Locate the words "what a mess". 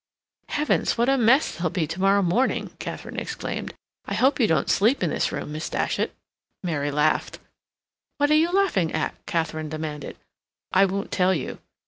0.97-1.51